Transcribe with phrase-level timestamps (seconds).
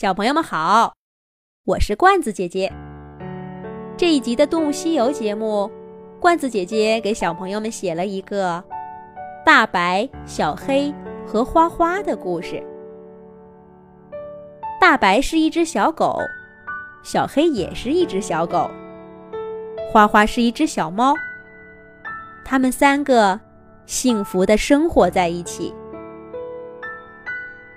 [0.00, 0.94] 小朋友们好，
[1.66, 2.72] 我是罐子姐姐。
[3.98, 5.70] 这一集的《动物西游》节目，
[6.18, 8.64] 罐子姐姐给小朋友们写了一个
[9.44, 10.90] 大白、小黑
[11.26, 12.64] 和花花的故事。
[14.80, 16.16] 大白是一只小狗，
[17.02, 18.70] 小黑也是一只小狗，
[19.92, 21.14] 花花是一只小猫。
[22.42, 23.38] 他们三个
[23.84, 25.74] 幸福的生活在一起。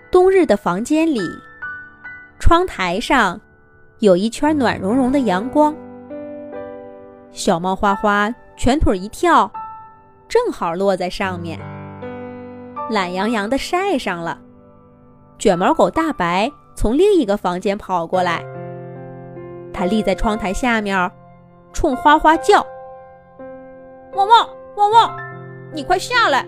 [0.09, 1.19] 冬日的房间里。
[2.45, 3.39] 窗台上
[3.99, 5.73] 有一圈暖融融的阳光，
[7.31, 9.49] 小猫花花蜷腿一跳，
[10.27, 11.57] 正好落在上面，
[12.89, 14.37] 懒洋洋的晒上了。
[15.39, 18.43] 卷毛狗大白从另一个房间跑过来，
[19.73, 21.09] 它立在窗台下面，
[21.71, 22.59] 冲花花叫
[24.15, 25.17] ：“汪汪汪汪，
[25.71, 26.45] 你快下来，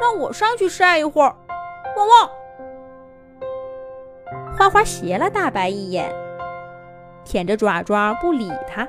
[0.00, 1.34] 让我上去晒一会儿，
[1.96, 2.30] 汪汪。”
[4.56, 6.10] 花花斜了大白一眼，
[7.24, 8.86] 舔着爪爪不理他。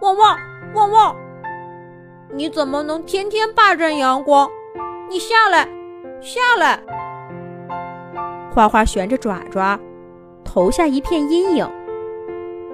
[0.00, 0.38] 汪汪
[0.74, 1.16] 汪汪！
[2.30, 4.48] 你怎么能天天霸占阳光？
[5.10, 5.68] 你下来，
[6.20, 6.80] 下来！
[8.54, 9.78] 花花旋着爪爪，
[10.44, 11.68] 投下一片阴影，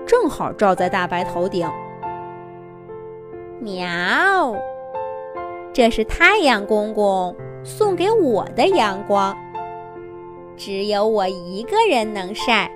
[0.07, 1.69] 正好照在大白头顶。
[3.61, 4.55] 喵！
[5.73, 9.37] 这是太阳公公送给我的阳光。
[10.59, 12.69] 只有我一个人能晒。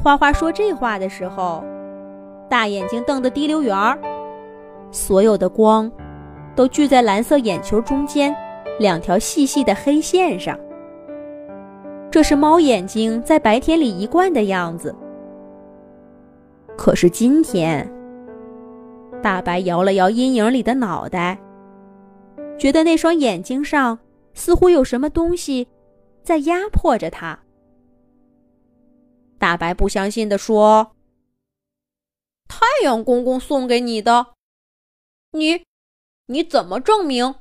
[0.00, 1.64] 花花说这话的时候，
[2.48, 3.98] 大眼睛瞪得滴溜圆儿，
[4.92, 5.90] 所有的光
[6.54, 8.34] 都聚在蓝色眼球中间
[8.78, 10.56] 两条细细的黑线上。
[12.10, 14.94] 这是猫眼睛在白天里一贯的样子。
[16.76, 17.90] 可是今天，
[19.22, 21.38] 大白摇了摇阴影里的脑袋，
[22.58, 23.98] 觉得那双眼睛上
[24.32, 25.66] 似乎有什么东西。
[26.28, 27.42] 在压迫着他。
[29.38, 30.94] 大白不相信地说
[32.46, 34.34] ：“太阳公公送给你的，
[35.30, 35.64] 你
[36.26, 37.36] 你怎么证明？”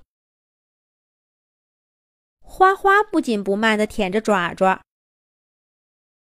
[2.40, 4.82] 花花不紧不慢地舔着爪爪，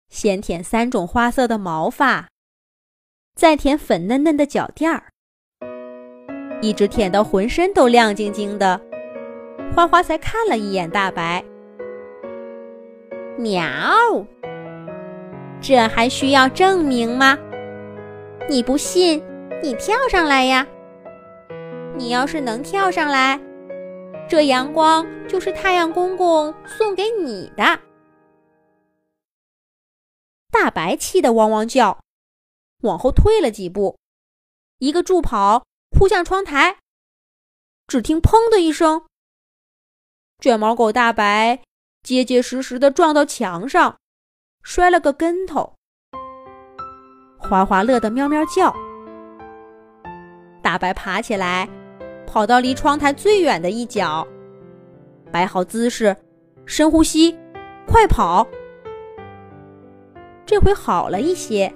[0.08, 2.30] 先舔三种花色的毛发，
[3.34, 5.12] 再舔粉嫩嫩的脚垫儿，
[6.62, 8.80] 一直舔到浑身都亮晶晶的，
[9.76, 11.44] 花花才看了一眼大白。
[13.38, 13.62] 喵！
[15.60, 17.38] 这还需要证明吗？
[18.50, 19.22] 你不信，
[19.62, 20.66] 你跳上来呀！
[21.96, 23.40] 你要是能跳上来，
[24.28, 27.80] 这阳光就是太阳公公送给你的。
[30.50, 32.00] 大白气得汪汪叫，
[32.82, 33.96] 往后退了几步，
[34.78, 36.78] 一个助跑扑向窗台。
[37.86, 39.06] 只听“砰”的一声，
[40.40, 41.62] 卷毛狗大白。
[42.02, 43.96] 结结实实的撞到墙上，
[44.62, 45.74] 摔了个跟头。
[47.38, 48.74] 花花乐得喵喵叫。
[50.62, 51.68] 大白爬起来，
[52.26, 54.26] 跑到离窗台最远的一角，
[55.30, 56.16] 摆好姿势，
[56.66, 57.36] 深呼吸，
[57.86, 58.46] 快跑。
[60.44, 61.72] 这回好了一些。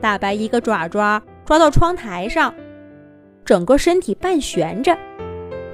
[0.00, 2.54] 大白一个爪爪抓到窗台上，
[3.44, 4.96] 整个身体半悬着，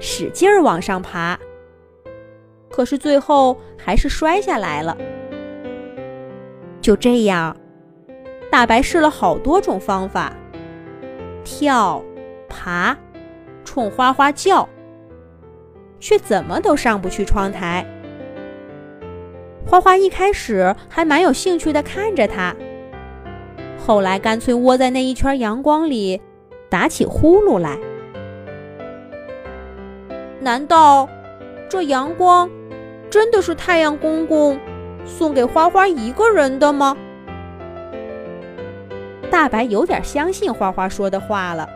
[0.01, 1.39] 使劲儿往上爬。
[2.73, 4.97] 可是最后还是摔下来了。
[6.81, 7.57] 就这样，
[8.51, 10.33] 大白试了好多种方法，
[11.45, 12.03] 跳、
[12.49, 12.97] 爬、
[13.65, 14.69] 冲花花叫，
[16.01, 17.87] 却怎么都上不去窗台。
[19.65, 22.55] 花花一开始还蛮有兴趣的看着他，
[23.79, 26.21] 后来干脆窝在那一圈阳光里，
[26.69, 27.79] 打起呼噜来。
[30.41, 31.09] 难道
[31.69, 32.51] 这阳光？
[33.13, 34.59] 真的是太阳公公
[35.05, 36.97] 送给花花一个人的吗？
[39.31, 41.69] 大白有点相信花花说的话了。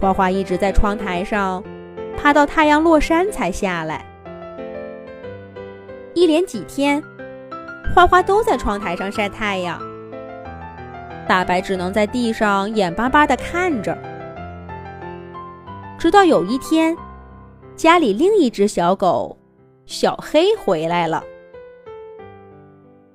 [0.00, 1.64] 花花一直在窗台上
[2.16, 4.06] 趴到太阳落山才下来，
[6.14, 7.02] 一连几天，
[7.92, 9.82] 花花都在窗台上晒太阳，
[11.26, 13.98] 大白只能在地上眼巴巴的看着，
[15.98, 16.96] 直到有一天。
[17.76, 19.36] 家里另一只小狗
[19.84, 21.24] 小黑回来了。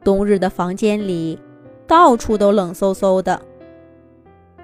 [0.03, 1.39] 冬日的房间里，
[1.88, 3.41] 到处都冷飕飕的。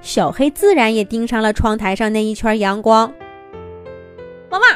[0.01, 3.11] 小黑自然也盯上了窗台上那一圈阳光。
[4.49, 4.69] 汪汪，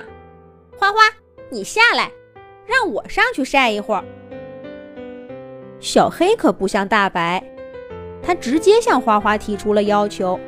[0.78, 0.98] 花花，
[1.50, 2.12] 你下来，
[2.66, 4.04] 让我上去晒一会儿。
[5.80, 7.44] 小黑可不像大白，
[8.24, 10.40] 他直接向花花提出了要求。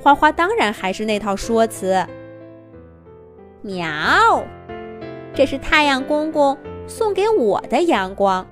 [0.00, 2.06] 花花当然还是那套说辞。
[3.62, 4.44] 喵！
[5.34, 8.46] 这是太阳公公送给我的阳光，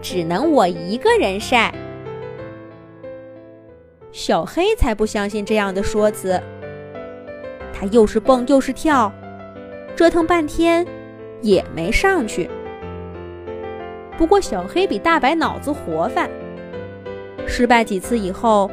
[0.00, 1.72] 只能我一个人晒。”
[4.12, 6.40] 小黑才不相信这样的说辞，
[7.72, 9.10] 他又是蹦又是跳，
[9.96, 10.86] 折腾半天
[11.40, 12.50] 也没上去。
[14.18, 16.28] 不过小黑比大白脑子活泛，
[17.46, 18.70] 失败几次以后，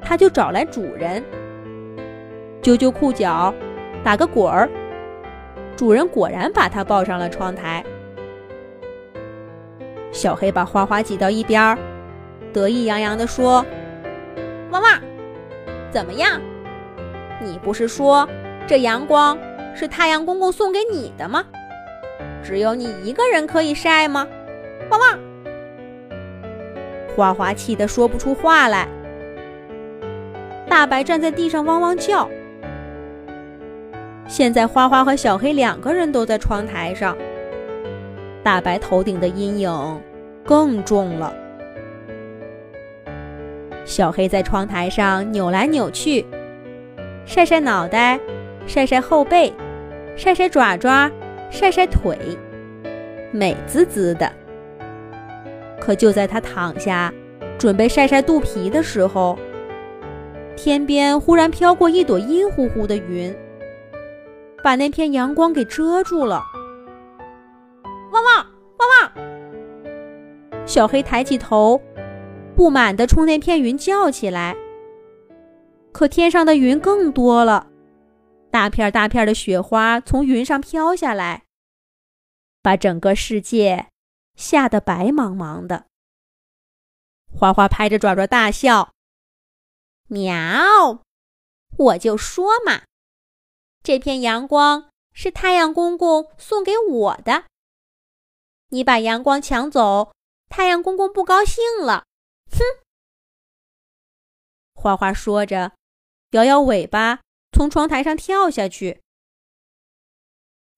[0.00, 1.22] 他就找来主人，
[2.62, 3.54] 揪揪裤脚，
[4.04, 4.68] 打个滚儿。
[5.76, 7.84] 主人果然把它抱上了窗台。
[10.12, 11.78] 小黑把花花挤到一边儿，
[12.52, 13.64] 得意洋洋地说。
[14.70, 15.00] 汪汪，
[15.90, 16.40] 怎么样？
[17.40, 18.28] 你不是说
[18.66, 19.38] 这阳光
[19.74, 21.44] 是太阳公公送给你的吗？
[22.42, 24.26] 只有你一个人可以晒吗？
[24.90, 25.18] 汪汪！
[27.16, 28.86] 花花气得说不出话来。
[30.68, 32.28] 大白站在地上汪汪叫。
[34.30, 37.18] 现在花花和小黑两个人都在窗台上，
[38.44, 40.00] 大白头顶的阴影
[40.44, 41.34] 更重了。
[43.84, 46.24] 小黑在窗台上扭来扭去，
[47.26, 48.20] 晒晒脑袋，
[48.68, 49.52] 晒晒后背，
[50.16, 51.10] 晒晒爪爪，
[51.50, 52.16] 晒晒腿，
[53.32, 54.30] 美滋滋的。
[55.80, 57.12] 可就在他躺下，
[57.58, 59.36] 准备晒晒肚皮的时候，
[60.54, 63.34] 天边忽然飘过一朵阴乎乎的云，
[64.62, 66.42] 把那片阳光给遮住了。
[68.12, 68.46] 汪汪
[68.78, 70.66] 汪汪！
[70.66, 71.80] 小黑抬起头。
[72.56, 74.54] 不满地冲那片云叫起来。
[75.92, 77.68] 可天上的云更多了，
[78.50, 81.44] 大片大片的雪花从云上飘下来，
[82.60, 83.86] 把整个世界
[84.36, 85.86] 吓得白茫茫的。
[87.32, 88.90] 花花拍着爪爪大笑
[90.08, 91.00] ：“喵！
[91.78, 92.82] 我就说嘛，
[93.82, 97.44] 这片阳光是太阳公公送给我的。
[98.68, 100.12] 你把阳光抢走，
[100.48, 102.04] 太阳公公不高兴了。”
[102.52, 102.58] 哼！
[104.74, 105.72] 花花说着，
[106.30, 107.20] 摇摇尾巴，
[107.52, 109.02] 从窗台上跳下去。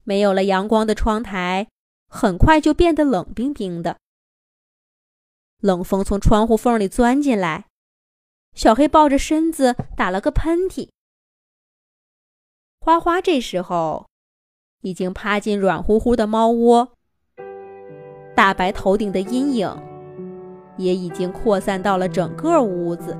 [0.04, 1.68] 没有了阳光的窗台，
[2.08, 3.98] 很快就变得冷冰冰的。
[5.58, 7.66] 冷风从窗户缝里钻进来，
[8.54, 10.88] 小黑抱着身子打了个喷嚏。
[12.84, 14.06] 花花这时候
[14.80, 16.88] 已经趴进软乎乎的猫窝，
[18.34, 19.70] 大白头顶的阴影。
[20.78, 23.16] 也已经扩散到了整个屋子。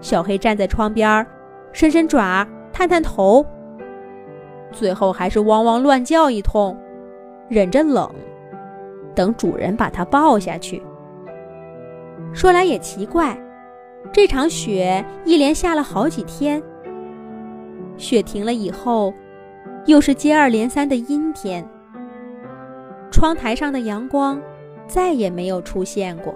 [0.00, 1.24] 小黑站在窗边，
[1.72, 3.46] 伸伸爪，探探头，
[4.70, 6.76] 最后还是汪汪乱叫一通，
[7.48, 8.10] 忍着冷，
[9.14, 10.82] 等主人把它抱下去。
[12.34, 13.40] 说来也奇怪，
[14.12, 16.60] 这场雪一连下了好几天，
[17.96, 19.12] 雪停了以后，
[19.86, 21.66] 又是接二连三的阴天，
[23.10, 24.40] 窗台上的阳光。
[24.86, 26.34] 再也没有出现过。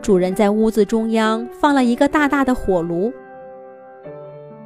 [0.00, 3.12] 主人在屋子中央放了一个大大的火炉，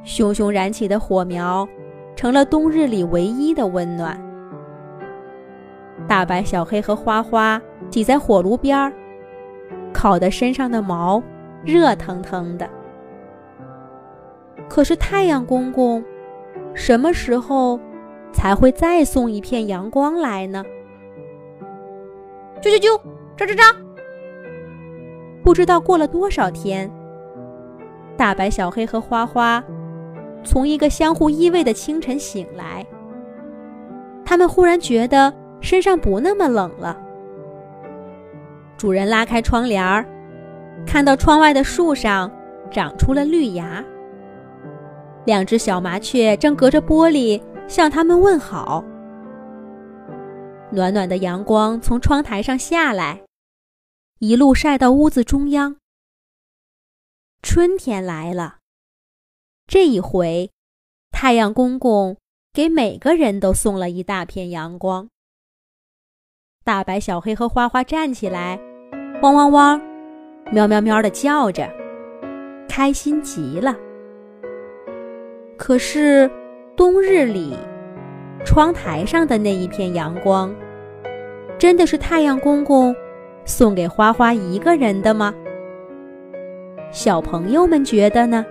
[0.05, 1.67] 熊熊燃起的火苗，
[2.15, 4.17] 成了冬日里唯一的温暖。
[6.07, 8.93] 大白、小黑和花花挤在火炉边儿，
[9.93, 11.21] 烤得身上的毛
[11.65, 12.65] 热腾腾的。
[14.69, 16.03] 可是太阳公公，
[16.73, 17.79] 什么时候
[18.31, 20.63] 才会再送一片阳光来呢？
[22.61, 22.99] 啾啾啾，
[23.37, 23.75] 喳喳喳！
[25.43, 26.91] 不知道过了多少天，
[28.17, 29.63] 大白、小黑和花花
[30.43, 32.85] 从一个相互依偎的清晨醒来，
[34.25, 36.97] 他们忽然觉得身上不那么冷了。
[38.77, 40.05] 主人拉开窗帘儿，
[40.85, 42.29] 看到窗外的树上
[42.69, 43.83] 长出了绿芽，
[45.27, 48.81] 两只小麻雀正隔着玻璃向他们问好。
[50.71, 53.23] 暖暖的阳光从窗台上下来，
[54.19, 55.75] 一路晒到屋子中央。
[57.41, 58.59] 春天来了，
[59.67, 60.49] 这一回，
[61.11, 62.15] 太阳公公
[62.53, 65.09] 给每个人都送了一大片阳光。
[66.63, 68.57] 大白、小黑和花花站起来，
[69.21, 69.81] 汪汪汪，
[70.53, 71.69] 喵喵喵的叫着，
[72.69, 73.75] 开心极了。
[75.57, 76.29] 可是，
[76.75, 77.57] 冬日里。
[78.45, 80.55] 窗台上的那一片阳光，
[81.59, 82.95] 真的是太阳公公
[83.43, 85.33] 送给花花一个人的吗？
[86.91, 88.45] 小朋友们觉得呢？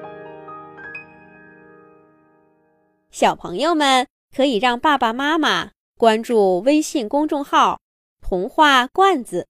[3.10, 7.80] 小朋友们可以让爸爸妈妈关注微信公众号
[8.20, 9.46] “童话罐子”，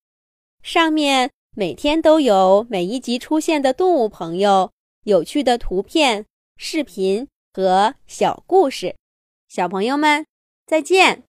[0.63, 4.71] 上面每天都有每一集出现的动物朋友、
[5.03, 8.97] 有趣的图片、视频和小故事。
[9.49, 10.27] 小朋友们。
[10.67, 11.25] 再见。